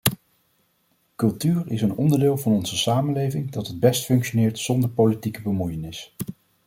Cultuur 1.15 1.67
is 1.71 1.81
een 1.81 1.95
onderdeel 1.95 2.37
van 2.37 2.51
onze 2.51 2.77
samenleving 2.77 3.51
dat 3.51 3.67
het 3.67 3.79
best 3.79 4.05
functioneert 4.05 4.59
zonder 4.59 4.89
politieke 4.89 5.41
bemoeienis. 5.41 6.13